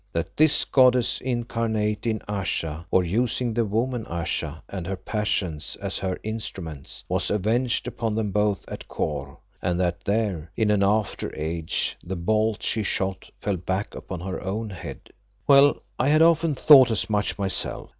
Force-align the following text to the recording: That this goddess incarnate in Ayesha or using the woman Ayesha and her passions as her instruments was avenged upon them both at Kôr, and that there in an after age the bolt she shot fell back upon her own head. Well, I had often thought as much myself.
That 0.13 0.35
this 0.35 0.65
goddess 0.65 1.21
incarnate 1.21 2.07
in 2.07 2.23
Ayesha 2.27 2.87
or 2.89 3.03
using 3.03 3.53
the 3.53 3.65
woman 3.65 4.07
Ayesha 4.07 4.63
and 4.67 4.87
her 4.87 4.95
passions 4.95 5.77
as 5.79 5.99
her 5.99 6.17
instruments 6.23 7.03
was 7.07 7.29
avenged 7.29 7.85
upon 7.85 8.15
them 8.15 8.31
both 8.31 8.65
at 8.67 8.87
Kôr, 8.87 9.37
and 9.61 9.79
that 9.79 10.03
there 10.03 10.51
in 10.55 10.71
an 10.71 10.81
after 10.81 11.31
age 11.35 11.97
the 12.03 12.15
bolt 12.15 12.63
she 12.63 12.81
shot 12.81 13.29
fell 13.41 13.57
back 13.57 13.93
upon 13.93 14.21
her 14.21 14.41
own 14.43 14.71
head. 14.71 15.11
Well, 15.45 15.83
I 15.99 16.07
had 16.07 16.23
often 16.23 16.55
thought 16.55 16.89
as 16.89 17.07
much 17.07 17.37
myself. 17.37 17.89